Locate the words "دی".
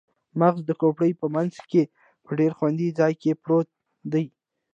4.11-4.25